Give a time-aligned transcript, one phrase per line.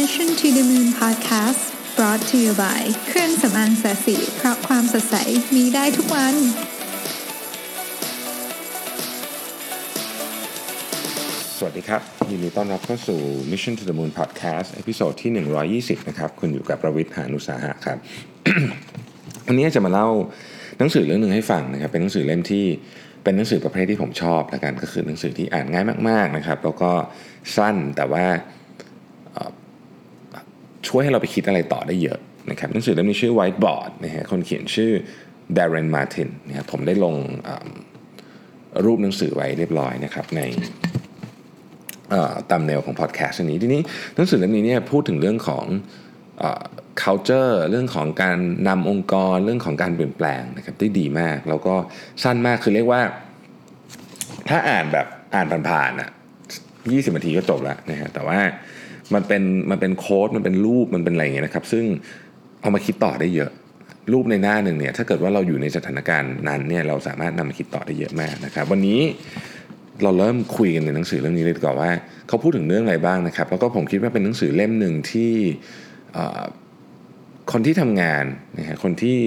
[0.00, 1.62] Mission to the Moon Podcast
[1.96, 5.16] brought to you by เครื่องสำอางแสสีเพราะความสดใส
[5.54, 6.34] มีได้ทุกวัน
[11.58, 13.20] สวัสดีครับยินดีต้อนรับเข้าสู่
[13.50, 15.30] Mission to the Moon Podcast เอพิโซดที่
[15.96, 17.98] 120 นะครับ คุณอยู่กับประวิทย์หานุสาหะครับ
[19.46, 20.08] วันนี้จะมาเล่า
[20.78, 22.64] หนังสือเรื่องหนึ่งให้ฟังนะครับ เป็นหนังสือเล่มที่
[23.24, 26.92] เป็นหนังสือประเภทที่ผมชอบแล้วกันก็คือหนังสือที่อ่านง่ายมาก ๆนะครับ แล้วก็
[27.56, 28.26] สั้นแต่ว่า
[30.92, 32.18] ช่วยให้เราไปคิดอะไรต่อได้เยอะ
[32.50, 34.92] นะครับหนังสือเล่มนี้ชื่อ Whiteboard นะฮะคนเขียนชื่อ
[35.56, 37.14] Darren Martin นะครับผมได้ลง
[38.84, 40.40] รูปหนังสือไว้เรียบร้อยนะครับใน
[42.50, 43.80] ตามแนวของพอดแคสต์นี้ทีนี้
[44.16, 45.64] หนังสือเล่มนี้เนี่ยพูดถึงเรื่องของ
[46.42, 46.44] อ
[47.02, 51.74] culture เรื่องของการนำองค์กรเรื่องของการเปลี่ยนแปลงนะครับได้ดีมาก แล้วก็
[52.22, 53.02] สั้นมากคือเรียกว่า
[54.48, 56.10] ถ้าอ่านแบบอ่านผ่านๆอะ
[56.62, 58.38] 20นาทีก็จบแล้วนะฮะแต่ว่า
[59.14, 61.84] มันเป็นมันเป็นโค้ดมันเป็นรูปมันเป็นอะไรอย่างเงี้ยนะครับ ซึ่ง
[62.60, 63.50] เอามาคิดต่อได้เยอะ
[64.12, 69.00] รูปในหน้าหนึ่งเนี่ยถ้าเกิดว่าเราอยู่ในสถานการณ์นั้นเนี่ยเราสามารถนำมาคิดต่อได้เยอะมากนะครับ วันนี้
[70.02, 71.90] เราเริ่มคุยกันในหนังสือเล่มนี้เลยดีกว่าว่า
[72.28, 75.32] เขาพูดถึงเรื่องอะไรบ้างนะครับ แล้วก็ผมคิดว่าเป็นหนังสือเล่มหนึ่งที่
[77.52, 78.24] คนที่ทำงาน
[78.58, 79.18] นะฮะคนที่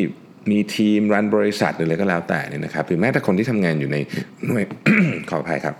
[0.52, 3.97] มีทีมรันบริษัทหรืออะไรก็แล้วแต่เนี่ยนะครับหรือแม้แต่คนที่ทำงานอยู่ใน
[4.47, 4.63] หน่วย
[5.30, 5.75] ขออภัยครับ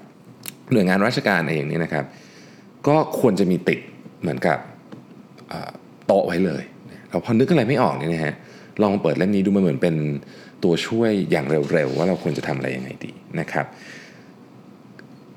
[0.72, 2.06] หน่วยงานราชการเองเนี่ยนะครับ
[2.88, 3.80] ก็ควรจะมีติด
[4.22, 4.58] เหมือนกับ
[6.08, 6.64] โต๊ะไว้เลย
[7.10, 8.34] เราพอนึกอะไรไม่ออกเนี่ยนะฮะ
[8.84, 9.96] ลองเปิดเล่มนี้ดูมันเหมือนเป็น
[10.64, 13.66] ตัวช่วยอย่างเร็วๆ ว่าเราควรจะทำอะไรยังไงดีนะครับ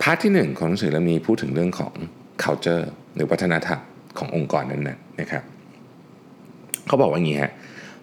[0.03, 1.93] พาร์ทที่หนึ่งของหนังสือเล่มนี้พูดถึงเรื่องของ
[2.43, 2.85] culture
[3.15, 3.81] หรือวัฒนธรรม
[4.19, 5.43] ขององค์กรนั้นๆนะครับ
[6.87, 7.53] เขาบอกว่าอย่างนี้ฮะ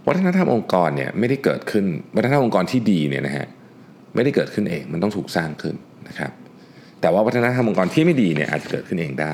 [0.08, 3.48] วัฒนธรรมองค์กรเนี่ยไม่ได้เกิดขึ้นวัฒนธรรมองค์กรที่ดีเนี่ยนะฮะ
[4.16, 5.76] ไม่ได้เกิดขึ้นเองมันต้องถูกสร้างขึ้น
[6.08, 6.32] นะครับ
[7.02, 9.28] แต่ว่าวัฒนธรรมองค์กรที่ไม่ดีเนี่ยอาจจะเกิดขึ้นเองได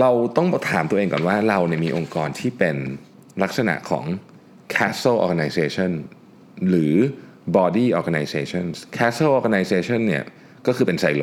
[0.00, 2.76] เราต้องถามตัวเองก่อนว่าเราเนี่ยมีองค์กรที่เป็น
[3.42, 4.04] ลักษณะของ
[4.74, 5.92] castle organization
[6.68, 6.94] หรือ
[7.56, 8.64] body organization
[8.96, 10.24] castle organization เนี่ย
[10.66, 11.22] ก็คือเป็นไซโล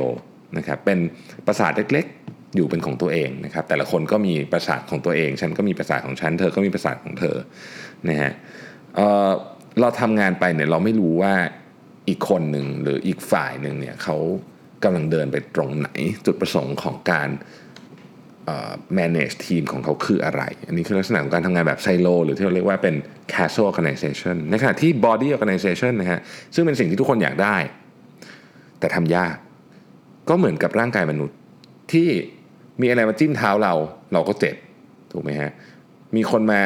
[0.57, 0.99] นะครับเป็น
[1.45, 7.35] ปราสาทเล็กๆ อยู่เป็นของตัวเองนะครับแต่ละคนก็มีปราสาทของตัวเอง ฉันก็มีปราสาทของฉัน เธอก็มีปราสาทของเธอ
[8.09, 8.31] นะฮะ
[8.95, 11.33] เเราทำงานไปเนี่ยเราไม่รู้ว่า
[12.07, 14.17] อีกคนหนึ่งหรืออีกฝ่ายหนึ่งเนี่ยเขา
[14.83, 15.89] กำลังเดินไปตรงไหน
[16.25, 17.29] จุดประสงค์ของการ
[18.97, 22.95] manage ทีมของเขาคืออะไร อันนี้คือลักษณะของการทำงานแบบไซโลหรือที่เราเรียกว่าเป็น
[23.33, 26.19] castle organization ในขณะที่ body organization นะฮะ
[26.55, 27.57] ซึ่งเป็นสิ่งที่ทุกคนอยากได้
[28.79, 29.35] แต่ทำยาก
[30.29, 31.37] ก็เหมือนกับร่างกายมนุษย์
[31.91, 32.07] ที่
[32.81, 33.73] มีอะไรมาจิ้มเท้าเรา
[34.13, 34.55] เราก็เจ็บ
[35.11, 35.51] ถูกไหมฮะ
[36.15, 36.61] มีคนมา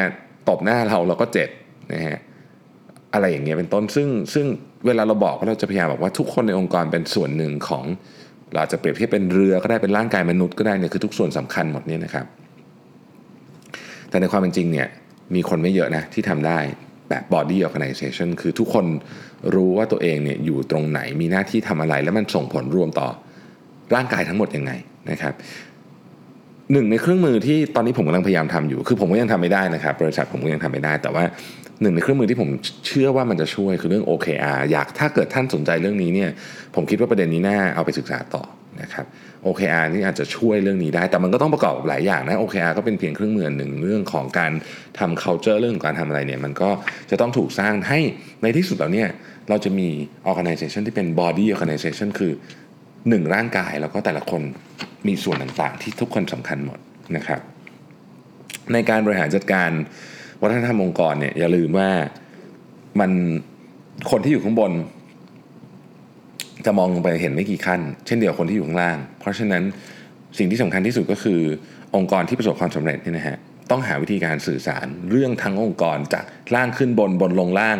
[0.48, 1.48] ตบหน้าเราเราก็เจ็บ
[1.92, 2.18] นะฮะ
[3.14, 4.46] อะไรอย่างเงี้ยเป็นต้นซึ่งซึ่ง
[4.86, 7.84] เวลาเราบอกว่าเราจะพยายามบอกว่าทุกคนในองค์กรเป็นส่วนหนึ่งของ
[8.52, 12.26] เราจะเปรียบเทียบเป็นเรือก็ได้เป็นร่างกายมนุษย์ก็ได้เนี่ยคือทุกส่วนสำคัญหมดเนี่ยนะครับ
[14.10, 14.88] แต่ในความเป็นจริงเนี่ย
[15.34, 16.58] มีคนไม่เยอะนะที่ทำได้
[17.08, 18.86] แบบ body organization คือทุกคน
[19.54, 23.08] รู้ว่าตัวเองเนี่ยอยู่ตรงไหนมีหน้าที่ทำอะไร แล้วมันส่งผลรวมต่อ
[23.94, 24.72] ร่างกายทั้งหมดยังไง
[25.10, 25.34] นะครับ
[26.72, 31.24] หนึ่งในเครื่องมือที่ตอนนี้ผมกำลังพยายามทำอยู่ คือผมก็ยังทำไม่ได้นะครับ บริษัทผมก็ยังทำไม่ได้ แต่ว่า
[31.80, 32.50] หนึ่งในเครื่องมือที่ผม
[32.86, 36.30] เชื่อว่ามันจะช่วยคือเรื่อง OKR อยากถ้าเกิดท่านสนใจเรื่องนี้เนี่ย
[36.74, 38.44] ผมคิดว่าประเด็นนี้น่าเอาไปศึกษาต่อ
[38.82, 39.06] นะครับ
[39.46, 44.52] OKR นี่อาจจะช่วยเรื่องนี้ได้ แต่มันก็ต้องประกอบหลายอย่างนะ OKR ก็เป็นเพียงเครื่องมือหนึ่งเรื่องของการ
[44.98, 46.70] ทำ culture เรื่องของการทำอะไรเนี่ยมันก็
[47.10, 47.98] จะต้องถูกสร้างให้
[48.42, 49.08] ในที่สุดแล้วเนี่ย
[49.48, 49.88] เราจะมี
[50.30, 52.32] organization ที่เป็น body organization คือ
[53.08, 54.42] หนึ่งร่างกายแล้วก็แต่ละคน
[55.06, 56.78] มีส่วนต่างๆ ที่ทุกคนสำคัญหมด
[57.16, 57.40] นะครับ
[58.72, 59.70] ในการบริหารจัดการ
[60.42, 61.90] วัฒนธรรมองค์กรเนี่ยอย่าลืมว่า
[63.00, 63.10] มัน
[64.10, 64.72] คนที่อยู่ข้างบน
[66.66, 69.62] จะมองลงไปเห็นไม่กี่ขั้น เช่นเดียวกับคนที่อยู่ข้างล่าง เพราะฉะนั้น
[70.38, 71.40] สิ่งที่สำคัญที่สุดก็คือ
[71.96, 73.36] องค์กรที่ประสบความสำเร็จเนี่ยนะฮะ
[73.70, 76.24] ต้องหาวิธีการสื่อสารเรื่องทั้งองค์กรจาก
[76.54, 77.78] ล่างขึ้นบนบนลงล่าง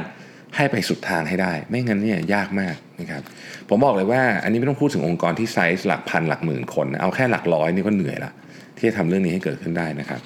[0.57, 3.23] ให้ไปสุดทางให้ได้ ไม่งั้นเนี่ยยากมากนะครับ
[3.69, 8.33] ผมบอกเลยว่าอันนี้ไม่ต้องพูดถึงองค์กรที่ไซส์หลักพันหลักหมื่นคน เอาแค่หลักร้อยนี่ก็เหนื่อยละ
[8.77, 10.21] ที่จะทำเรื่องนี้ให้เกิดขึ้นได้นะครับ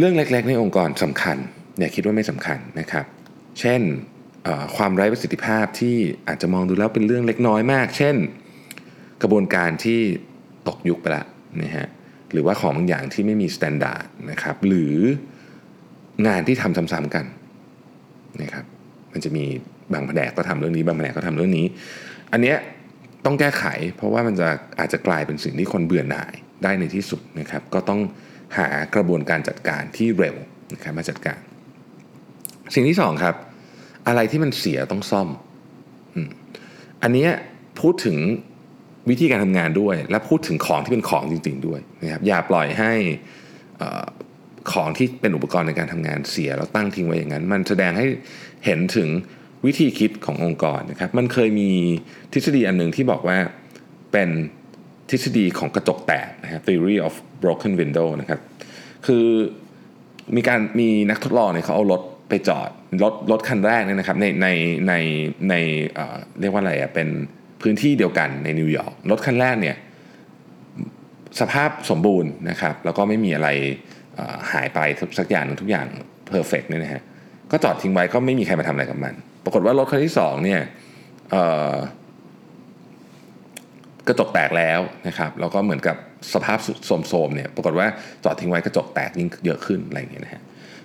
[0.00, 1.36] เรื่องเล็กๆ ในองค์กรสำคัญ
[1.78, 3.06] อย่าคิดว่าไม่สำคัญนะครับ
[3.60, 3.80] เช่น
[4.76, 5.96] ความไร้ประสิทธิภาพที่
[6.28, 8.16] อาจจะมองดูแล้วเป็นเรื่องเล็กน้อยมาก เช่น
[9.22, 10.00] กระบวนการที่
[10.68, 11.24] ตกยุคไปละ
[11.62, 11.86] นะฮะ
[12.32, 14.94] หรือว่าของบางอย่างที่ไม่มีมาตรฐานนะครับ หรือ
[16.26, 17.24] งานที่ทำซ้ำๆกัน
[18.42, 18.64] นะครับ
[19.12, 19.44] มันจะมี
[19.92, 21.66] บางแผนกก็ทำเรื่องนี้ บางแผนกก็ทำเรื่องนี้
[22.32, 22.56] อันเนี้ย
[23.24, 23.64] ต้องแก้ไข
[23.96, 24.48] เพราะว่ามันจะ
[24.78, 26.32] อาจจะกลายเป็นสิ่งที่คนเบื่อหน่าย
[26.62, 28.00] ได้ในที่สุดนะครับ ก็ต้อง
[28.58, 30.36] หากระบวนการจัดการที่เร็ว
[30.74, 31.40] นะครับมาจัดการ
[32.74, 33.34] สิ่งที่สองครับ
[34.06, 35.28] อะไรที่มันเสียต้องซ่อม
[37.02, 37.28] อันนี้
[37.80, 38.16] พูดถึง
[39.10, 42.92] วิธีการทำงานด้วย และพูดถึงของที่เป็นของจริง ๆ ด้วยนะครับอย่าปล่อยให้
[44.72, 48.06] ของที่เป็นอุปกรณ์ในการทำงานเสียแล้วตั้งทิ้งไว้อย่างนั้น มันแสดงให้
[48.64, 49.08] เห็นถึง
[49.66, 51.70] วิธีคิดขององค์กรนะครับ มันเคยมี
[52.32, 53.38] ทฤษฎีอันหนึ่งที่บอกว่า
[54.12, 54.30] เป็น
[55.10, 58.40] ทฤษฎีของกระจกแตกนะครับ theory of broken window นะครับ
[59.06, 59.26] คือ
[60.36, 62.70] มีการมีนักทดลองเนี่ยเขาเอารถไปจอด
[63.02, 64.48] รถรถคันแรกเนี่ยนะครับในใน
[64.88, 64.94] ใน
[65.48, 65.54] ใน
[66.40, 67.08] เรียกว่าอะไรอะเป็น
[67.62, 69.76] พื้นที่เดียวกันในนิวยอร์กรถคันแรกเนี่ย
[71.40, 73.48] สภาพสมบูรณ์นะครับ แล้วก็ไม่มีอะไร
[74.52, 74.78] หายไป
[75.18, 75.86] สักอย่างทุกอย่าง
[76.28, 77.02] perfect เนี่ยนะฮะ
[77.50, 79.14] ก็จอดทิ้งไว้ก็ไม่มีใครมาทำอะไรกับมัน
[79.44, 80.60] ปรากฏว่ารถคันที่2เนี่ย
[84.10, 85.96] กระจกแตกแล้วนะครับแล้วก็เหมือนกับ
[86.34, 86.58] สภาพ
[87.08, 87.86] โสมๆเนี่ยปรากฏว่า
[88.24, 90.42] จอดทิ้งไว้กระจกแตกยิ่งเยอะขึ้นอะไรอย่างเงี้ยนะฮะ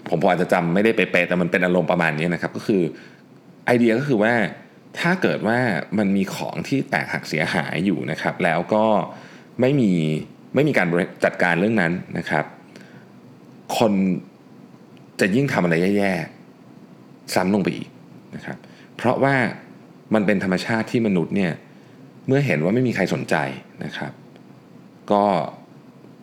[0.10, 2.82] ผมพออาจจะจำไม่ได้เป๊ะแต่มันเป็นอารมณ์ประมาณนี้นะครับก็คือ
[3.66, 4.34] ไอเดียก็คือว่า
[5.00, 5.60] ถ้าเกิดว่า
[5.98, 8.86] มันมีของที่แตกหักเสียหายอยู่นะครับ แล้วก็
[9.62, 9.92] ไม่มี
[10.56, 10.88] ไม่มีการ
[11.24, 12.46] จัดการเรื่องนั้นนะครับ
[13.78, 13.94] คน
[15.20, 17.90] จะยิ่งทำอะไรแย่ๆซ้ำลงไปอีก
[18.36, 18.58] นะครับ
[18.96, 19.36] เพราะว่า
[20.14, 21.52] มันเป็นธรรมชาติที่มนุษย์เนี่ย
[22.28, 23.36] เมื่อเห็นว่าไม่มีใครสนใจ
[23.84, 24.12] นะครับ
[25.12, 25.24] ก็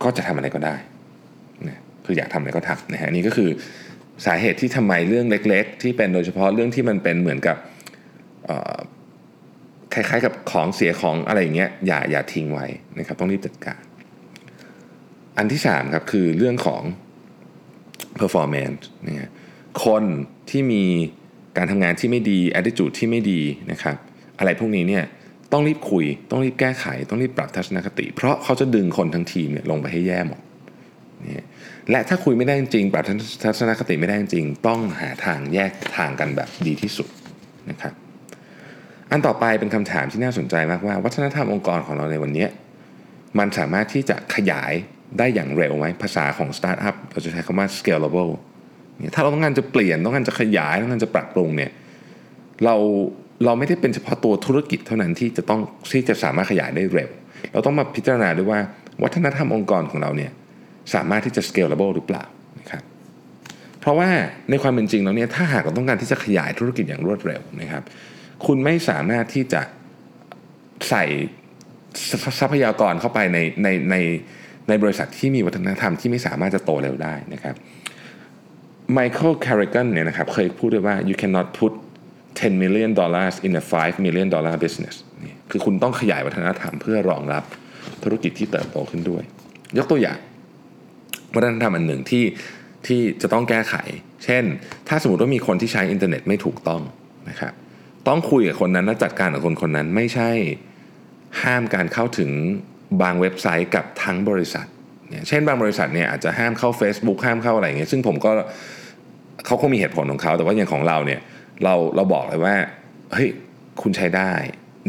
[0.03, 0.77] ก็จะทำอะไรก็ได้
[1.69, 3.51] นะคืออยากทำอะไรก็ทำนะฮะนี่ก็คือ
[4.27, 7.57] สาเหตุที่ทำไมเรื่องเล็ก ๆ ที่เป็นโดยเฉพาะเรื่องที่มันเป็นเหมือนกับ
[9.95, 12.67] คล้ายๆกับของเสียของอะไรอย่างเงี้ยอย่าอย่าทิ้งไว้
[12.99, 13.81] นะครับ ต้องรีบจัดการ
[15.39, 16.83] อันที่3ครับคือเรื่องของ
[18.21, 19.31] performance นะฮะ
[19.85, 20.05] คน
[20.51, 20.85] ที่มี
[21.57, 23.41] การทำงานที่ไม่ดี attitude ที่ไม่ดี
[23.73, 23.97] นะครับ
[24.39, 25.05] อะไรพวกนี้เนี่ย
[25.53, 30.41] ต้องรีบคุย ต้องรีบแก้ไข ต้องรีบปรับทัศนคติ เพราะเขาจะดึงคนทั้งทีมเนี่ยลงไปให้แย่หมด
[31.25, 31.45] นี่
[31.91, 33.05] และถ้าคุยไม่ได้จริงปรับ
[33.45, 37.09] ทัศนคติไม่ได้จริง ต้องหาทางแยกทางกันแบบดีที่สุด
[37.71, 37.95] นะครับ
[39.11, 42.47] อันต่อไปเป็นคำถามที่น่าสนใจมากว่า วัฒนธรรมองค์กรของเราในวันนี้
[43.39, 44.73] มันสามารถที่จะขยาย
[45.19, 48.33] ได้อย่างเร็วไหมภาษาของสตาร์ทอัพเราจะใช้คำว่า scalable
[49.15, 51.71] ถ้าเราต้องการจะเปลี่ยนต้องการจะขยายต้องการจะปรับปรุงเนี่ย
[52.65, 52.77] เรา
[53.45, 55.61] เราไม่ได้เป็นเฉพาะตัวธุรกิจเท่านั้นที่จะต้อง
[55.93, 57.11] ที่จะสามารถขยายได้เร็ว
[57.53, 58.61] เราต้องมาพิจารณาด้วยว่า
[59.03, 60.31] วัฒนธรรมองค์กรของเราเนี่ย
[60.95, 62.25] สามารถที่จะ scalable หรือเปล่า
[62.61, 62.83] นะครับ
[63.81, 64.09] เพราะว่า
[64.51, 67.83] ในความเป็นจริงแล้วเนี่ยถ้าหากเราต้องการที่จะขยายธุรกิจอย่างรวดเร็วนะครับ
[68.47, 69.61] คุณไม่สามารถที่จะ
[70.89, 71.05] ใส่
[72.41, 73.97] ทรัพยากรเข้าไปในในใน
[74.69, 77.55] ในบริษัทที่มีวัฒนธรรมที่ไม่สามารถจะโตเร็วได้นะครับ
[78.93, 81.73] ไมเคิลแคริกันเนี่ยนะครับเคยพูดด้วยว่า you cannot put
[82.41, 87.45] 10 million dollars in a 5 million dollar business นี่คือคุณต้องขยายวัฒนธรรมเพื่อรองรับ
[88.03, 89.23] ธุรกิจที่เติบโตขึ้นด้วย
[89.79, 90.19] ยกตัวอย่าง
[91.35, 92.25] วัฒนธรรมอันหนึ่งที่
[92.87, 93.75] ที่จะต้องแก้ไข
[94.25, 94.45] เช่น
[94.89, 96.83] ถ้าสมมติว่ามีคนที่ใช้อินเทอร์เน็ตไม่ถูกต้อง
[97.31, 97.53] นะครับ
[98.09, 100.31] ต้องคุยกับคนนั้นและจัดการกับคนคนนั้นไม่ใช่
[101.43, 102.31] ห้ามการเข้าถึง
[103.03, 104.67] บางเว็บไซต์กับทั้งบริษัท
[105.29, 108.31] เช่นบางบริษัทเนี่ยอาจจะห้ามเข้า Facebook ห้ามเข้าอะไรเงี้ยซึ่งผมก็
[109.47, 111.21] เขาคงมีเหตุผลของเขา แต่ว่าอย่างของเราเนี่ย
[111.65, 112.55] เราเราบอกเลยว่า
[113.13, 113.29] เฮ้ย
[113.83, 114.33] คุณใช้ได้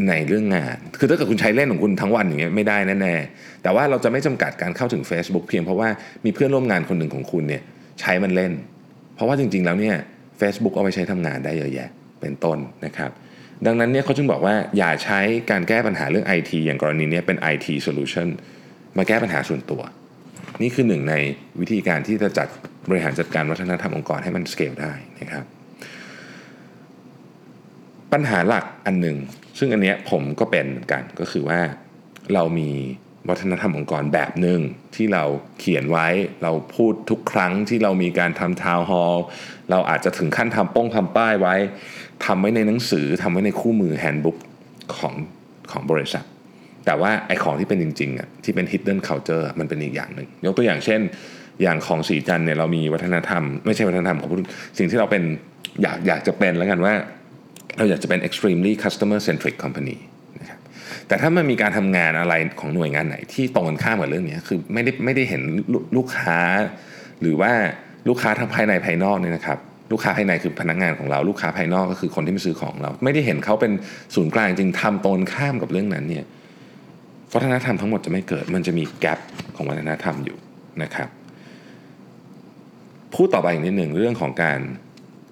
[0.08, 5.88] ในเรื่องงาน คือถ้าเกิดคุณใช้เล่นของคุณทั้งวันอย่างเงี้ยไม่ได้แน่ๆแต่ว่าเราจะไม่จำกัดการเข้าถึง Facebook เพียงเพราะว่า
[6.24, 7.62] มีเพื่อนร่วมงานคนหนึ่งของคุณเนี่ย
[8.00, 8.52] ใช้มันเล่น
[9.14, 9.96] เพราะว่าจริงๆแล้วเนี่ย
[10.40, 11.88] Facebook เอาไปใช้ทำงานได้เยอะแยะ
[12.20, 13.10] เป็นต้นนะครับ
[13.66, 15.20] ดังนั้นเนี่ยเขาจึงบอกว่าอย่าใช้
[15.50, 18.28] การแก้ปัญหาเรื่อง IT อย่างกรณีนี้เป็น IT solution
[18.96, 19.82] มาแก้ปัญหาส่วนตัว
[20.62, 21.14] นี่คือหนึ่งใน
[21.60, 22.48] วิธีการที่จะจัด
[22.90, 25.44] บริหารจัดการวัฒนธรรมองค์กรให้มันสเกลได้นะครับ
[28.14, 29.18] ปัญหาหลักอันหนึ่ง
[29.58, 31.60] ซึ่งอันเนี้ยผมก็เป็นเหมือนกันก็คือว่า
[32.34, 32.70] เรามี
[33.28, 34.60] วัฒนธรรมองค์กรแบบหนึ่ง
[34.94, 35.24] ที่เรา
[35.58, 36.08] เขียนไว้
[36.42, 39.14] เราพูดทุกครั้งที่เรามีการทำทาวน์ฮอล
[39.70, 41.54] เราอาจจะถึงขั้นทำป้งทำป้ายไว้
[42.24, 44.36] ทำไว้ในหนังสือทำไว้ในคู่มือแฮนด์บุ๊ก
[44.96, 45.14] ของ
[45.70, 46.24] ของบริษัท
[46.86, 51.00] แต่ว่าไอของที่เป็นจริงๆอะที่เป็น hidden culture มันเป็นอีกอย่างหนึ่งยกตัวอย่างเช่น
[51.62, 54.30] อย่างของสีจันเนี่ยเรามีวัฒนธรรม ไม่ใช่วัฒนธรรมของ
[54.78, 55.22] สิ่งที่เราเป็น
[55.82, 56.94] อยากอยากจะเป็นแล้วกันว่า
[57.78, 59.96] เราอยากจะเป็น extremely customer centric company
[60.40, 60.58] นะครับ
[61.08, 65.42] แต่ถ้ามันมีการทำงานอะไรของหน่วยงานไหนที่ตรงกันข้ามกับเรื่องนี้คือไม่ได้ไม่ได้เห็น
[65.96, 66.38] ลูกค้า
[67.20, 67.52] หรือว่า
[68.08, 69.58] ลูกค้าทั้งภายในภายนอกเนี่ยนะครับ
[69.92, 73.72] ลูกค้าภายในคือพนักงงานของเราลูกค้าภายนอกก็คือคนที่มาซื้อของเรา ไม่ได้เห็นเขาเป็น
[74.14, 76.24] ศูนย์กลางจริงทำตรงข้ามกับเรื่องนั้นเนี่ย
[77.34, 79.18] วัฒนธรรมทั้งหมดจะไม่เกิดมันจะมีแกลบ
[79.56, 80.36] ของวัฒนธรรมอยู่
[80.82, 81.08] นะครับ
[83.14, 84.60] พูดต่อไปอีกนิดหนึ่งเรื่องของการ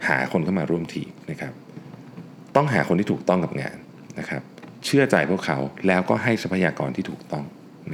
[0.09, 1.53] หาคนเข้ามาร่วมทีมนะครับ
[2.57, 3.77] ต้องหาคนที่ถูกต้องกับงาน
[4.19, 4.43] นะครับ
[4.85, 7.45] เชื่อใจพวกเขาแล้วก็ให้ทรัพยากรที่ถูกต้อง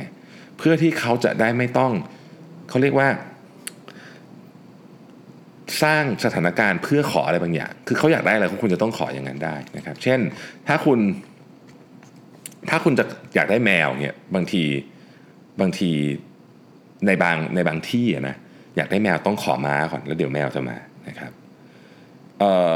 [0.00, 0.12] นะ
[0.58, 1.92] เพื่อที่เขาจะได้ไม่ต้อง
[2.68, 3.08] เขาเรียกว่า
[5.82, 10.20] สร้างสถานการณ์เพื่อขออะไรบางอย่าง คือเขาอยากได้อะไรควรจะต้องขออย่างนั้นได้นะครับ เช่น
[10.68, 10.98] ถ้าคุณ
[12.70, 14.64] ถ้าคุณจะอยากได้แมวเนี่ยบางที
[15.60, 15.90] บางที
[17.06, 18.36] ในบางในบางที่นะ
[18.76, 20.76] อยากได้แมวต้องขอม้าก่อนแล้วเดี๋ยวแมวจะมา
[21.08, 21.32] นะครับ
[22.38, 22.74] เอ่อ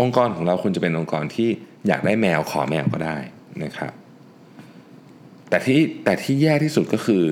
[0.00, 1.48] องค์กรของเราควรจะเป็นองค์กรที่
[1.88, 3.16] อยากได้แมวขอแมวก็ได้
[3.64, 3.92] นะครับ
[5.50, 7.22] แต่ที่แต่ที่แย่ที่สุดก็คือ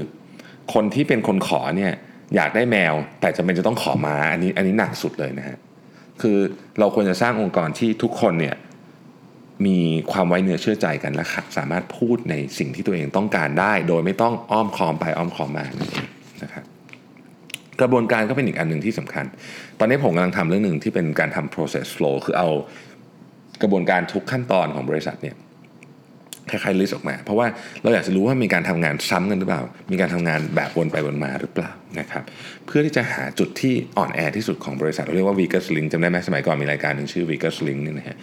[0.75, 1.93] คนที่เป็นคนขอเนี่ย
[2.35, 5.59] อยากได้แมว แต่จะเป็นจะต้องขอมาอันนี้อันนี้หนักสุดเลยนะฮะ
[6.21, 6.39] คือ
[6.79, 8.57] เราควรจะสร้างองค์กรที่ทุกคนเนี่ย
[9.67, 9.79] มี
[10.13, 11.25] ความไว้เนื้อเชื่อใจกันและ
[11.57, 15.67] สามารถพูดในสิ่งที่ตัวเองต้องการได้ โดยไม่ต้องอ้อมคอมไปอ้อมคอมมา
[16.43, 16.65] นะครับ
[17.81, 19.25] กระบวนการก็เป็นอีกอันหนึ่งที่สำคัญ
[19.79, 22.49] ตอนนี้ผมกำลังทำเรื่องหนึ่งที่เป็นการทำ process flow คือเอา
[23.63, 25.37] กระบวนการทุกขั้นตอนของบริษัทเนี่ย
[26.51, 27.47] คล้ายๆลิสต์ออกมา เพราะว่า
[27.83, 31.71] เราอยากจะรู้ว่ามีการทำงานซ้ำกันหรือเปล่า มีการทำงานแบบวนไปวนมาหรือเปล่า
[32.01, 32.23] นะครับ
[32.67, 38.17] เพื่อที่จะหาจุดที่อ่อนแอที่สุดของบริษัท เราเรียกว่า weakest link จำได้ไหมสมัยก่อนมีรายการหนึ่งชื่อ weakest link นี่นะฮะ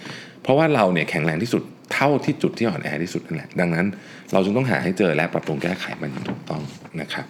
[0.44, 3.86] เพราะว่าเราเนี่ยแข็งแรงที่สุดเท่าที่จุดที่อ่อนแอที่สุดนั่นแหละ ดังนั้น
[4.34, 6.62] เราจึงต้องหาให้เจอและปรับปรุงแก้ไขมันถูกต้อง
[7.02, 7.26] นะครับ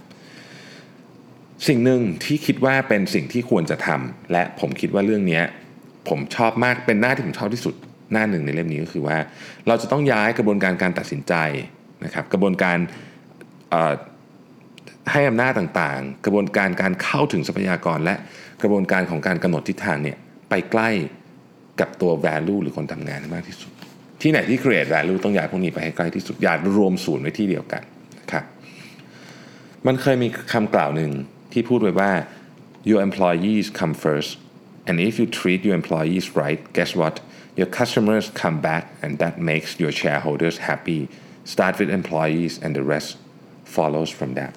[1.68, 5.42] สิ่งหนึ่งที่คิดว่าเป็นสิ่งที่ควรจะทำและผมคิดว่าเรื่องนี้
[6.10, 7.76] ผมชอบมากเป็นหน้าที่ผมชอบที่สุด
[8.12, 9.18] หน้าหนึ่งในเล่มนี้ก็คือว่า
[9.68, 11.34] เราจะต้องย้ายกระบวนการการตัดสินใจ
[12.06, 12.78] นะครับ กระบวนการ
[15.12, 18.16] ให้อำนาจต่างๆ กระบวนการการเข้าถึงทรัพยากร และ
[18.62, 20.18] กระบวนการของการกำหนดทิศทางเนี่ย
[20.50, 20.90] ไปใกล้
[21.80, 23.72] กับตัว value หรือคนทำงานมากที่สุด
[24.22, 27.84] ที่ไหนที่ create value ต้องย้ายพวกนี้ไปให้ใกล้ที่สุดอย่ารวมศูนย์ไว้ที่เดียวกัน
[28.32, 28.44] ครับ
[29.88, 31.12] มันเคยมีคำกล่าวหนึ่ง
[31.56, 32.12] ที่พูดไว้ว่า
[32.90, 34.32] your employees come first
[34.88, 37.16] and if you treat your employees right guess what
[37.60, 41.02] your customers come back and that makes your shareholders happy
[41.54, 43.10] start with employees and the rest
[43.76, 44.54] follows from that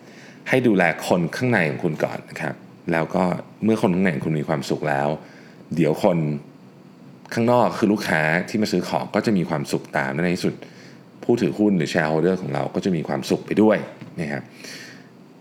[0.49, 2.55] ให้ดูแลคนข้างในของคุณก่อนนะครับ
[2.93, 3.25] แล้วก็
[3.65, 5.09] เมื่อคนข้างในของคุณมีความสุขแล้ว
[5.75, 6.19] เดี๋ยวคน
[7.35, 10.55] ข้างนอกคือลูกค้าที่มาซื้อของก็จะมีความสุขตามและในที่สุด
[11.25, 13.77] ผู้ถือหุ้นหรือ shareholder ของเราก็จะมีความสุขไปด้วย
[14.21, 14.43] นะครับ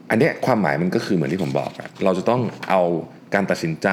[0.09, 2.81] อันนี้ความหมายมันก็คือเหมือนที่ผมบอกอะเราจะต้องเอา
[3.33, 3.89] การตัดสินใจ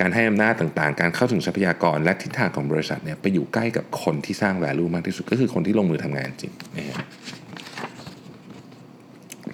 [0.00, 6.96] การให้อำนาจต่างๆ การเข้าถึงทรัพยากรและทิศทางของบริษัทเนี่ยไปอยู่ใกล้กับคนที่สร้าง value มากที่สุดก็คือคนที่ลงมือทำงานจริงนะฮะ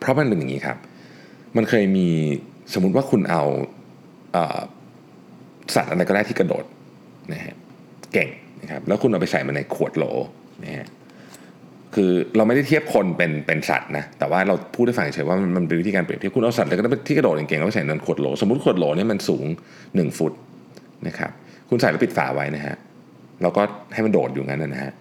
[0.01, 0.77] เพราะมันเป็นอย่างนี้ครับ
[1.57, 2.09] มันเคยมี
[2.75, 3.43] สมมติว่าคุณเอา
[5.75, 6.65] สัตว์อะไรก็ได้ที่กระโดด
[7.33, 7.55] นะฮะ
[8.13, 8.29] เก่ง
[8.63, 10.05] นะครับแล้วคุณเอาไปใส่มาในขวดโหล
[10.65, 10.87] นะฮะ
[11.95, 19.47] คือเราไม่ได้เทียบคนเป็นเป็นสัตว์นะแต่ว่าเราพูดให้ฟังเฉยว่ามันเป็นวิธีการเปรียบเทียบคุณเอาสัตว์แล้วก็ที่กระโดดเก่งๆแล้วใส่ในขวดโหลสมมติขวดโหลนี่มันสูง
[19.83, 20.33] 1 ฟุต
[21.07, 21.31] นะครับ
[21.69, 22.77] คุณใส่แล้วปิดฝาไว้นะฮะ
[23.43, 23.63] แล้วก็
[23.95, 24.93] ให้มันโดดอยู่งั้นนะฮะ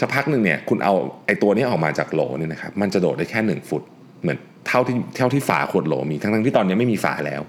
[0.00, 0.94] สักพักหนึ่งเนี่ยคุณเอา
[1.26, 3.82] ไอ้ตัวนี้ออกมาจากโหลนี่นะครับมันจะโดดได้แค่ 1 ฟุต
[4.22, 7.42] เหมือนเท่าที่เท่าที่ฝาขวดโหลมีทั้งๆที่ตอนนี้ไม่มีฝาแล้ว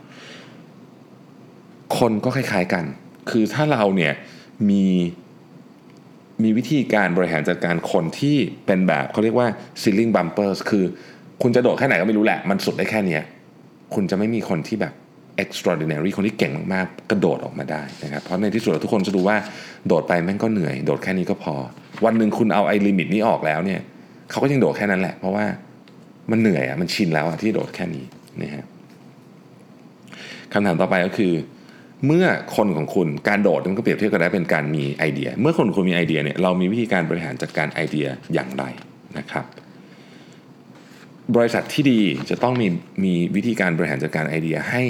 [1.98, 2.84] คนก็คล้าย ๆกัน
[3.30, 4.14] คือถ้าเราเนี่ย
[4.70, 4.86] มี
[6.44, 9.48] มีวิธีการบริหารจัดการคนที่เป็นแบบเขาเรียกว่า
[9.82, 10.84] ceiling bumpers คือ
[11.42, 13.20] คุณจะโดดแค่ไหนก็ไม่รู้แหละ มันสุดได้แค่นี้
[13.94, 14.94] คุณจะไม่มีคนที่แบบ
[15.44, 19.38] extraordinary คนที่เก่งมากๆ กระโดดออกมาได้นะครับ เพราะในที่สุดทุกคนจะดูว่า
[19.88, 21.56] โดดไปแม่งก็เหนื่อย โดดแค่นี้ก็พอ
[22.06, 23.80] วันหนึ่งคุณเอาไอ้ limit นี้ออกแล้วเนี่ย
[24.30, 25.46] เขาก็ยังโดดแค่นั้นแหละ เพราะว่า
[26.32, 28.06] มันเหนื่อยอะมันชินแล้วอะที่โดดแค่นี้
[28.42, 28.66] นะฮะ
[30.52, 31.34] คำถามต่อไปก็คือ
[32.06, 38.64] เมื่อคนของคุณการโดดมันก็เปรียบเทียบกันได้เป็นการมีไอเดีย เมื่อคนคุณมีไอเดียเนี่ยเรามีวิธีการบริหารจัดการไอเดียอย่างไร
[39.18, 39.46] นะครับ
[41.36, 42.68] บริษัทที่ดีจะต้องมี
[43.04, 44.84] มีวิธีการบริหารจัดการไอเดียให้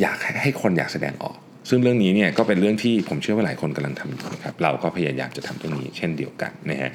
[0.00, 1.36] อยากให้คนอยากแสดงออก
[1.68, 6.90] ซึ่งเรื่องนี้เนี่ยก็เป็นเรื่องที่ผมเชื่อว่าหลายคนกำลังทำอยู่นะครับเราก็พยายามจะทำเรื่องนี้เช่นเดียวกันนะฮะ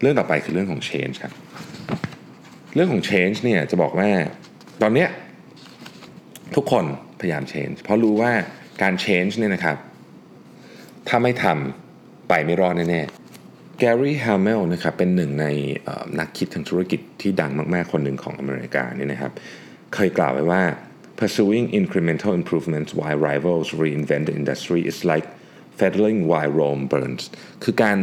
[0.00, 1.32] เรื่องต่อไปคือเรื่องของ change ครับ
[2.74, 4.08] เรื่องของ change เนี่ยจะบอกว่า
[4.82, 5.08] ตอนเนี้ย
[6.56, 6.84] ทุกคน
[7.20, 8.32] พยายาม change เพราะรู้ว่า
[8.82, 9.76] การ change เนี่ยนะครับ
[11.08, 15.46] ถ้าไม่ทำไปไม่รอดแน่ๆแกรี่ฮ a ม m e l นะครับเป็นหนึ่งใน
[16.18, 19.32] นักคิดทางธุรกิจที่ดังมากๆ คนหนึ่งของอเมริกาเนี่ยนะครับ
[19.94, 20.62] เคยกล่าวไว้ว่า
[21.20, 25.26] pursuing incremental improvements while rivals reinvent the industry is like
[25.78, 27.22] fettling while Rome burns
[27.64, 27.98] คือการ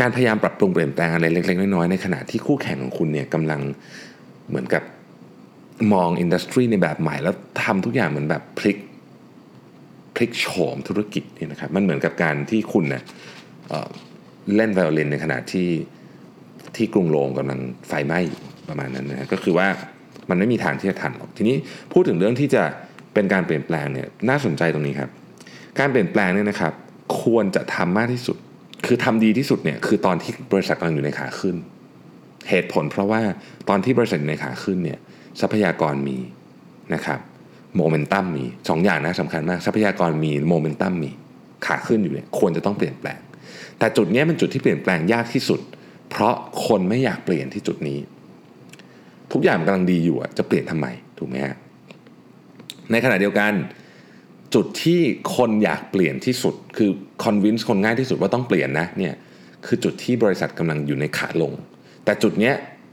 [0.00, 3.60] การพยายามปรับปรุงเปลี่ยนแปลงอะไรเล็กๆ น้อยๆ ในขณะที่คู่แข่งของคุณเนี่ยกำลัง
[4.48, 4.82] เหมือนกับ
[5.92, 8.78] มองอินดัสทรีในแบบใหม่ แล้วทำทุกอย่างเหมือนแบบพลิก
[10.14, 13.02] พลิกโฉมธุรกิจนี่นะครับมันเหมือนกับการที่คุณเนะ่ย
[14.56, 15.68] เล่นไวโอลินในขณะที่
[16.76, 18.20] ที่กรุงโรมกำลังไฟไหม้
[18.68, 19.68] ประมาณนั้นนะก็คือว่า
[20.30, 21.56] มันไม่มีทางที่จะทันหรอกทีนี้
[21.92, 22.62] พูดถึงเรื่องที่จะ
[23.14, 25.10] เป็นการเปลี่ยนแปลงเนี่ยน่าสนใจตรงนี้ครับ
[25.78, 26.72] การเปลี่ยนแปลงเนี่ยนะครับ
[27.22, 28.36] ควรจะทำมากที่สุด
[28.86, 31.56] คือทำดีที่สุดเนี่ยคือตอนที่บริษัทกำลังอยู่ในขาขึ้น
[32.50, 33.22] เหตุผลเพราะว่า
[33.68, 34.98] ตอนที่บริษัทอยู่ในขาขึ้นเนี่ย
[35.40, 36.18] ทรัพยากรมี
[36.94, 37.20] นะครับ
[37.76, 41.10] โมเมนตัมมีสองอย่างนะสำคัญมากทรัพยากรมีโมเมนตัมมี
[41.66, 43.18] ขาขึ้นอยู่เนี่ยควรจะต้องเปลี่ยนแปลง
[43.78, 45.60] แต่จุดนี้เป็นจุดที่เปลี่ยนแปลงยากที่สุด
[46.10, 46.34] เพราะ
[46.66, 47.98] คนไม่อยากเปลี่ยนที่จุดนี้
[49.32, 50.86] ทุกอย่างกำลังดีอยู่จะเปลี่ยนทำไม
[51.18, 51.56] ถูกไหมฮะ
[52.90, 53.52] ในขณะเดียวกัน
[54.54, 55.00] จุดที่
[55.36, 56.90] คนอยากเปลี่ยนที่สุด คือ
[57.22, 59.14] คอนวินส์คนง่ายที่สุดว่าต้องเปลี่ยนนะเนี่ย
[59.66, 61.52] คือจุดที่บริษัทกำลังอยู่ในขาลง
[62.04, 62.52] แต่จุดนี้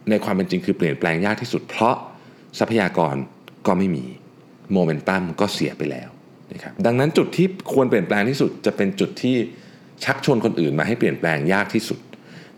[0.09, 1.95] ในความเป็นจริงคือเปลี่ยนแปลงยากที่สุด เพราะ
[2.59, 3.15] ทรัพยากร
[3.67, 4.05] ก็ไม่มี
[4.73, 6.09] โมเมนตัมก็เสียไปแล้ว
[6.53, 9.35] นะครับดังนั้นจุดที่ควรเปลี่ยนแปลงที่สุดจะเป็นจุดที่
[10.03, 11.99] ชักชวนคนอื่นมาให้เปลี่ยนแปลงยากที่สุด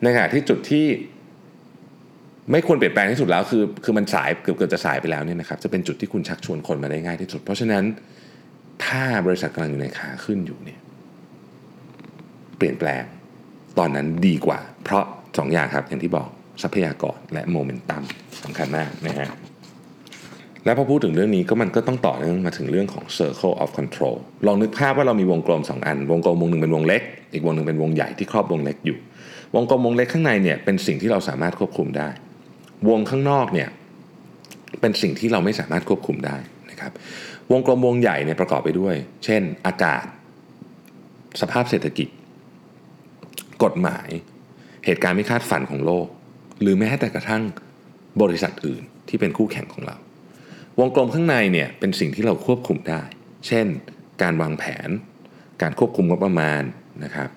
[0.01, 0.85] ในขณะที่จุดที่
[2.51, 7.83] ไม่ควรเปลี่ยนแปลงที่สุดแล้วคือคือมันสายเกือบเกือบจะสายไปแล้วเนี่ยนะครับจะเป็นจุดที่คุณชักชวนคนมาได้ง่ายที่สุด เพราะฉะนั้น
[8.85, 10.79] ถ้าบริษัทกำลังอยู่ในขาขึ้นอยู่เนี่ย
[12.57, 13.03] เปลี่ยนแปลง
[13.77, 16.29] ตอนนั้นดีกว่า เพราะ2ออย่างครับอย่างที่บอก
[16.62, 18.03] ทรัพยากรและโมเมนตัม
[18.43, 19.29] สำคัญมากนะฮะ
[20.65, 24.15] แล้วพอพูดถึงเรื่องนี้ก็มันก็ต้องต่อเนื่องมาถึงเรื่องของ circle of control
[24.48, 27.01] ลองนึกภาพว่าเรามีวงกลม 2 อัน วงกลมวงหนึ่งเป็นวงเล็ก
[27.34, 28.98] อีกวงหนึ่งเป็นวงใหญ่ที่ครอบวงเล็กอยู่
[29.55, 32.10] วงกลมวงเล็กข้างในเนี่ยเป็นสิ่งที่เราสามารถควบคุมได้
[32.89, 33.70] วงข้างนอกเนี่ย
[34.82, 36.38] เป็นสิ่งที่เราไม่สามารถควบคุมได้
[36.72, 36.91] นะครับ
[37.51, 40.03] วงกลมวงใหญ่เนี่ยประกอบไปด้วย เช่น อากาศ
[41.41, 42.08] สภาพเศรษฐกิจ
[43.63, 44.10] กฎหมาย
[44.86, 46.08] เหตุการณ์ไม่คาดฝันของโลก
[46.62, 47.43] หรือแม้แต่กระทั่ง
[48.22, 49.98] บริษัทอื่นที่เป็นคู่แข่งของเรา
[50.79, 53.01] วงกลมข้างในเนี่ยเป็นสิ่งที่เราควบคุมได้
[53.47, 53.65] เช่น
[54.21, 54.89] การวางแผน
[55.61, 56.61] การควบคุมงบประมาณ
[57.03, 57.29] นะครับ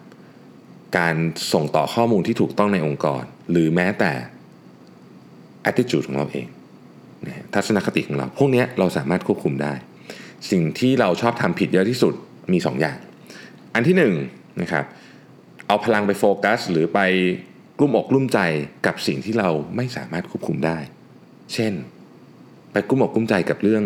[0.98, 1.16] การ
[1.52, 4.12] ส่งต่อข้อมูลที่ถูกต้องในองค์กร หรือแม้แต่
[5.70, 6.46] attitude ของเราเอง
[7.54, 9.74] ทัศนคติของเรา พวกนี้เราสามารถควบคุมได้
[10.50, 12.14] สิ่งที่เราชอบทำผิดเยอะที่สุด
[12.52, 12.98] มี 2ออย่าง
[13.74, 14.02] อันที่1น
[14.62, 14.84] นะครับ
[15.66, 17.00] เอาพลังไปโฟกัส หรือไป
[17.78, 18.38] กลุ้มอกกลุ้มใจ
[18.86, 20.78] กับสิ่งที่เราไม่สามารถควบคุมได้
[21.54, 21.72] เช่น
[22.76, 23.84] ไปกุ้มอกกุ้มใจกับเรื่อง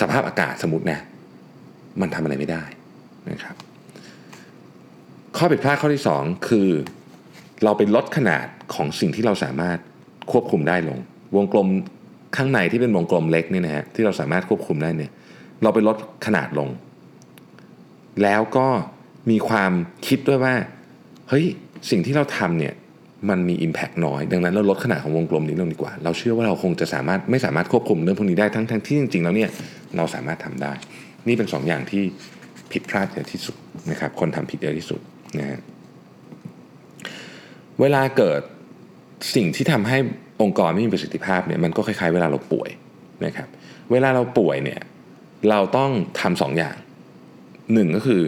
[0.00, 1.00] สภาพอากาศสมมตินะ
[2.00, 2.62] มันทำอะไรไม่ได้
[3.30, 3.56] นะครับ
[5.36, 6.68] ข้อผิดพลาดข้อที่ 2 คือ
[7.64, 9.78] เราไปลดขนาดของสิ่งที่เราสามารถ
[10.32, 10.98] ควบคุมได้ลง
[11.36, 11.68] วงกลม
[12.36, 15.12] ข้างในที่เป็นวงกลมเล็กนี่นะฮะที่เราสามารถควบคุมได้เนี่ย
[15.62, 16.68] เราไปลดขนาดลง
[18.22, 18.66] แล้วก็
[19.30, 19.72] มีความ
[20.06, 20.54] คิดด้วยว่า
[21.28, 21.44] เฮ้ย
[21.90, 22.74] สิ่งที่เราทำเนี่ย
[23.30, 29.50] มันมี Impact น้อย ดังนั้นเราลดขนาดของวงกลมนี้ลงดีกว่า เราเชื่อว่าเราคงจะสามารถไม่สามารถควบคุมเรื่องพวกนี้ได้ทั้งทั้งที่จริงๆแล้วเนี่ย
[29.96, 30.72] เราสามารถทำได้
[31.28, 32.02] นี่เป็น 2ออย่างที่
[32.72, 33.56] ผิดพลาดเยอะที่สุด
[33.90, 35.00] นะครับคนทำผิดเยอะที่สุด
[35.38, 35.60] นะฮะ
[37.80, 38.40] เวลาเกิด
[39.34, 39.98] สิ่งที่ทำให้
[40.42, 42.70] องค์กรไม่มีประสิทธิภาพเนี่ยมันก็คล้ายๆ เวลาเราป่วย
[43.24, 43.48] นะครับ
[43.92, 44.80] เวลาเราป่วยเนี่ย
[45.50, 46.76] เราต้องทำสองอย่าง
[47.72, 48.20] หนึ่งก็คือ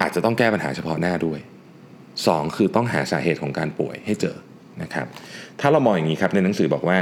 [0.00, 1.38] อาจจะต้องแก้ปัญหาเฉพาะหน้าด้วย
[2.16, 4.36] 2 คือต้องหาสาเหตุของการป่วยให้เจอ
[4.82, 5.06] นะครับ
[5.60, 6.98] ถ้าเรามองอย่างนี้ครับในหนังสือบอกว่า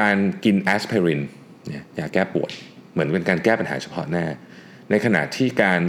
[0.00, 1.20] การกินแอสไพริน
[1.68, 2.50] เนี่ยยาแก้ปวด
[2.92, 4.26] เหมือนเป็นการแก้ปัญหาเฉพาะหน้า
[4.90, 5.80] ในขณะที่การ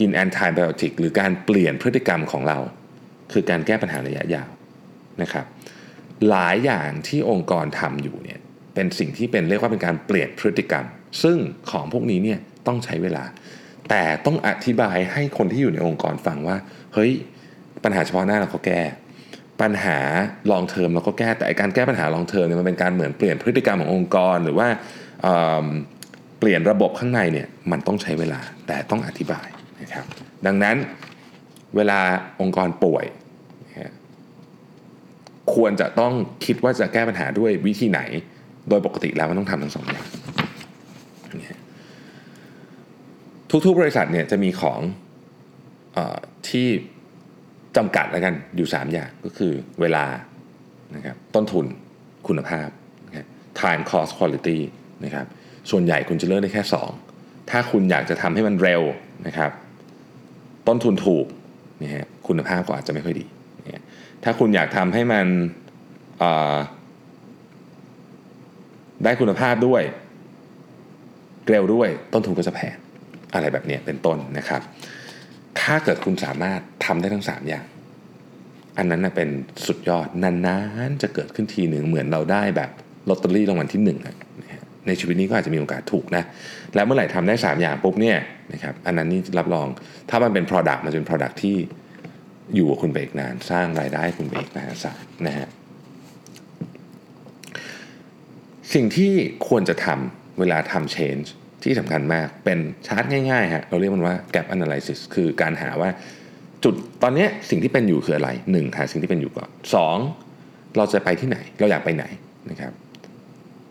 [0.00, 2.58] กินแอนติไบโอติกหรือการเปลี่ยนพฤติกรรมของเรา
[3.32, 4.50] คือการแก้ปัญหาระยะยาว
[5.22, 5.46] นะครับ
[6.28, 8.38] หลายอย่างที่องค์กรทำอยู่เนี่ย
[8.74, 10.86] เป็นสิ่งที่เป็นเรียกว่าเป็นการเปลี่ยนพฤติกรรม
[11.22, 11.38] ซึ่ง
[11.70, 13.24] ของพวกนี้เนี่ยต้องใช้เวลา
[13.90, 16.56] แต่ต้องอธิบายให้คนที่อยู่ในองค์กรฟังว่า
[16.94, 17.12] เฮ้ย
[17.84, 18.80] ปัญหาเฉพาะหน้าเราก็แก้
[19.62, 19.98] ปัญหา
[20.50, 24.68] ลองเทอมเราก็แก้แต่การแก้ปัญหาลองเทอมเนี่ยมันเป็นการเหมือนเปลี่ยนพฤติกรรมขององค์กร หรือว่า
[25.22, 29.46] เเปลี่ยนระบบข้างในเนี่ยมันต้องใช้เวลาแต่ต้องอธิบาย
[29.80, 30.04] นะครับ
[30.46, 30.76] ดังนั้น
[31.76, 32.00] เวลา
[32.40, 33.04] องค์กรป่วย
[35.54, 36.12] ควรจะต้อง
[36.44, 38.00] คิดว่าจะแก้ปัญหาด้วยวิธีไหน
[38.68, 40.06] โดยปกติแล้วมันต้องทำทั้งสองอย่าง
[43.66, 44.80] ทุกๆบริษัทเนี่ยจะมีของ
[45.96, 45.98] อ
[46.48, 46.68] ที่
[47.76, 50.04] จำกัดแล้วกันอยู่ 3 อย่างก็คือเวลา
[50.96, 51.66] นะครับต้นทุน
[52.28, 52.68] คุณภาพ
[53.60, 54.58] time cost quality
[55.04, 55.26] นะครับ
[55.70, 56.62] ส่วนใหญ่คุณจะเลือกได้แค่
[57.06, 58.82] 2 ถ้าคุณอยากจะทำให้มันเร็ว
[59.26, 59.50] นะครับ
[60.68, 61.26] ต้นทุนถูก
[61.82, 63.26] นะฮะคุณภาพก็อาจจะไม่ค่อยดี
[64.24, 65.26] ถ้าคุณอยากทำให้มัน
[69.04, 69.82] ได้คุณภาพด้วย
[71.48, 72.76] เร็วด้วยต้นทุนก็จะแพง
[73.34, 74.60] อะไรแบบนี้เป็นต้นนะครับ
[75.60, 77.64] ถ้าเกิดคุณสามารถ ทำได้ทั้ง 3 อย่าง
[78.78, 79.28] อันนั้นนะเป็น
[79.66, 82.70] สุดยอดนานๆจะเกิดขึ้นทีหนึ่งเหมือนเราได้แบบ
[83.08, 83.98] ลอตเตอรี่รางวัลที่1นึ่ง
[84.86, 86.24] ในชีวิตนี้ก็อาจจะมีโอกาสถูกนะ
[86.74, 88.18] แล้วเมื่อไหร่ทำได้ 3 อย่างปุ๊บเนี่ย
[88.52, 89.66] นะครับอันนั้นนี่รับรอง
[90.10, 91.56] ถ้ามันเป็น Product มันจะเป็น Product ที่
[92.54, 94.92] อยู่กับคุณไปอีกนาน สร้างรายได้คุณไปอีกนานสั
[95.26, 95.48] นะฮะ
[98.74, 99.12] สิ่งที่
[99.48, 101.26] ควรจะทำเวลาทำ change
[101.64, 105.90] ที่สำคัญมากเป็นชาร์ตง่ายๆฮะเราเรียกมันว่า gap analysis คือการหาว่า
[106.64, 109.96] จุดตอนนี้สิ่งที่เป็นอยู่คืออะไรหนึ่งหาสิ่งที่เป็นอยู่ก่อนสอง
[110.76, 112.04] เราจะไปที่ไหน เราอยากไปไหน
[112.50, 112.72] นะครับ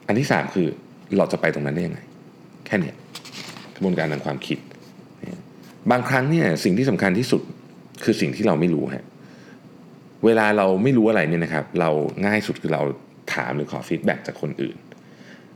[0.08, 0.68] อันที่สามคือ
[1.18, 2.00] เราจะไปตรงนั้นได้ยังไง
[2.66, 2.94] แค่นี้
[3.76, 4.58] กระบวนการทางความคิด
[5.92, 7.42] บางครั้งเนี่ยสิ่งที่สำคัญที่สุด
[8.04, 9.06] คือสิ่งที่เราไม่รู้ฮะ
[10.26, 11.90] เวลาเราไม่รู้อะไรเนี่ยนะครับ เรา
[12.26, 12.82] ง่ายสุดคือเรา
[13.34, 14.78] ถามหรือขอฟีดแบ็จากคนอื่น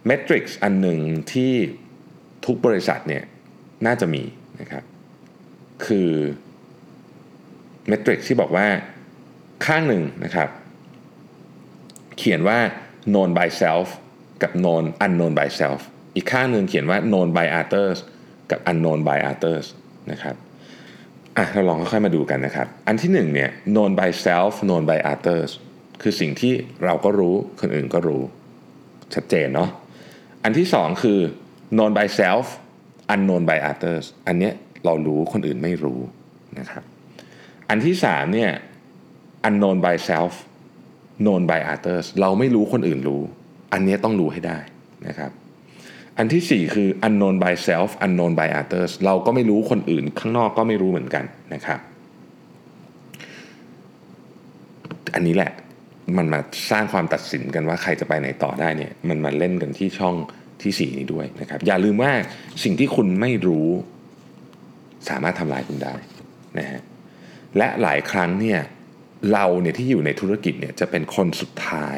[0.06, 1.00] เมทริกซ์อันหนึ่ง
[1.32, 1.54] ที่
[2.46, 3.24] ทุกบริษัทเนี่ย
[3.86, 4.24] น่าจะมี
[4.62, 4.84] นะครับ
[5.86, 6.10] คือ
[7.88, 8.68] เมทริกซ์ที่บอกว่า
[9.66, 10.50] ข้างหนึ่งนะครับ
[12.18, 12.60] เขียนว่า
[13.14, 13.88] known by self
[14.42, 15.80] กับ known unknown by self
[16.16, 17.98] อีกข้างหนึ่งเขียนว่า known by others
[18.52, 19.66] กับ unknown by others
[20.12, 20.36] นะครับ
[21.38, 25.52] อะเราลองค่อยๆมาดูกันนะครับ อันที่หนึ่งเนี่ย known by self known by others
[26.02, 26.54] คือสิ่งที่
[26.86, 28.24] เราก็รู้คนอื่นก็รู้
[29.14, 29.70] ชัดเจนเนาะ
[30.44, 31.20] อันที่สองคือ
[31.78, 32.46] known by self
[33.14, 34.54] unknown by others อันเนี้ย
[34.86, 36.00] เรารู้คนอื่นไม่รู้
[36.60, 36.84] นะครับ
[37.74, 38.52] อันที่สามเนี่ย
[39.48, 40.34] unknown by self
[41.26, 43.22] known by others เราไม่รู้คนอื่นรู้
[43.74, 44.58] อันนี้ต้องรู้ให้ได้
[45.08, 45.32] นะครับ
[46.18, 51.80] อันที่ 4 คือ unknown by self unknown by others เราก็ไม่รู้คนอื่นข้างนอกก็ไม่รู้เหมือนกันนะครับ
[55.14, 55.52] อันนี้แหละ
[56.18, 56.40] มันมา
[56.72, 60.16] สร้างความตัดสินกันว่าใครจะไปไหนต่อได้เนี่ยมันมาเล่นกันที่ช่อง
[60.62, 62.12] ที่ 4 นี้ด้วยนะครับ อย่าลืมว่า
[62.64, 63.68] สิ่งที่คุณไม่รู้
[65.10, 65.96] สามารถทำลายคุณได้
[66.60, 66.82] นะฮะ
[67.58, 68.60] และหลายครั้งเนี่ย
[69.34, 71.98] เราเนี่ยที่อยู่ในธุรกิจเนี่ยจะเป็นคนสุดท้าย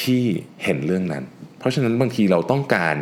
[0.00, 0.24] ที่
[0.64, 1.24] เห็นเรื่องนั้น
[1.58, 2.96] เพราะฉะนั้นบางทีเราต้องการ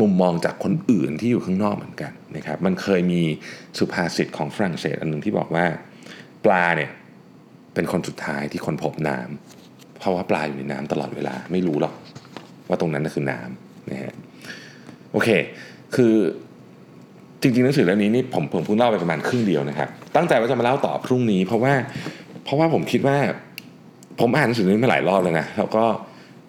[0.00, 3.22] มุมมองจากคนอื่นที่อยู่ข้างนอกเหมือนกันนะครับ มันเคยมี
[3.78, 5.66] สุภาษิตของฝรั่งเศสอันหนึ่งที่บอกว่า
[6.44, 6.90] ปลาเนี่ย
[7.74, 11.94] เป็นคนสุดท้ายที่คนพบน้ำเพราะว่าปลาอยู่ในน้ำตลอดเวลาไม่รู้หรอก
[12.68, 14.14] ว่าตรงนั้นน่ะคือน้ำนะฮะ
[15.12, 15.28] โอเค
[15.94, 16.14] คือ
[17.42, 21.72] จริงๆหนังสือเล่มนี้นี่ผมผมเพิ่งเล่าไปประมาณครึ่งเดียวนะครับ ตั้งใจว่าจะมาเล่าต่อพรุ่งนี้ เพราะว่า
[22.44, 23.16] เพราะว่าผมคิดว่า
[24.20, 25.84] ผมอ่านหนังสือนี้มาหลายรอบแล้วนะแล้วก็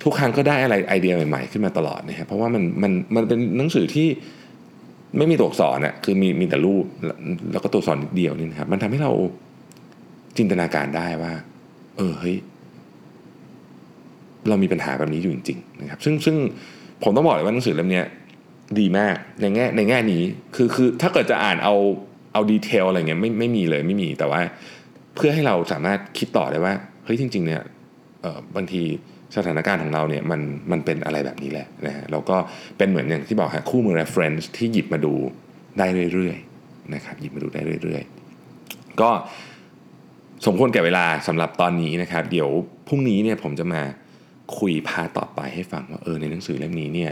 [0.04, 4.08] ทุกครั้งก็ได้อะไรไอเดียใหม่ๆขึ้นมาตลอดนะครับเพราะว่ามันมันมันเป็นหนังสือที่
[5.18, 6.86] ไม่มีตัวอักษรอะคือมีมีแต่รูป
[7.52, 9.12] แล้วก็ตัวอักษรนิดเดียวนี่นะครับมันทำให้เรา
[10.38, 11.34] จินตนาการได้ว่า
[11.98, 12.36] เออเฮ้ย
[14.48, 16.36] เรามีปัญหาแบบนี้อยู่จริงๆนะครับ ซึ่งซึ่ง
[17.04, 18.02] ผมต้องบอกเลยว่าหนังสือเล่มนี้
[18.80, 20.24] ดีมากในแง่ในแง่นี้
[20.56, 21.76] คือคือถ้าเกิดจะอ่านเอา
[22.36, 24.42] เอาดีเทลอะไรเงี้ยไม่ไม่มีเลยไม่มีแต่ว่า
[25.16, 26.74] เพื่อให้เราสามารถคิดต่อได้ว่า
[27.06, 27.62] เฮ้ยจริง ๆ เนี่ย
[28.56, 28.84] บางที
[29.36, 32.38] สถานการณ์ของเราเนี่ยมันมันเป็นอะไรแบบนี้แหละนะฮะเราก็
[32.78, 35.14] เป็นเหมือนอย่างที่บอกฮะคู่มือ reference ที่หยิบมาดู
[35.80, 39.10] ได้เรื่อยๆนะครับหยิบมาดูได้เรื่อยๆ ก็
[40.46, 42.50] สมควรแก่เวลาสำหรับตอนนี้นะครับ เดี๋ยว
[42.88, 43.82] พรุ่งนี้เนี่ยผมจะมา
[44.58, 47.12] คุยพาต่อไปให้ฟังว่าเออในหนังสือเล่มนี้เนี่ย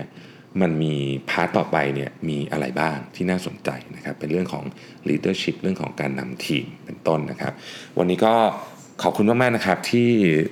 [0.61, 0.93] มันมี
[1.29, 4.63] พาร์ทต่อไปเนี่ยมีอะไรบ้างที่น่าสนใจนะครับเป็นเรื่องของ
[5.09, 7.53] leadership เรื่องของการนำทีมเป็นต้นนะครับ
[7.97, 8.33] วันนี้ก็
[9.03, 10.09] ขอบคุณมาก ๆ นะครับ ที่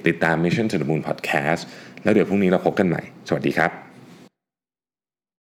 [0.07, 1.61] ติดตาม Mission to the Moon Podcast
[2.03, 3.90] แล้วเดี๋ยวพรุ่งนี้เราพบกันใหม่ สวัสดีครับ